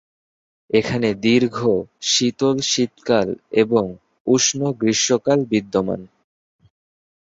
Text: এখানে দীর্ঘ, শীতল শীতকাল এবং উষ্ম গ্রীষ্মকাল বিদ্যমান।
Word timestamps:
এখানে 0.69 1.09
দীর্ঘ, 1.23 1.57
শীতল 2.03 2.57
শীতকাল 2.63 3.27
এবং 3.61 3.85
উষ্ম 4.27 4.59
গ্রীষ্মকাল 4.79 5.39
বিদ্যমান। 5.51 6.01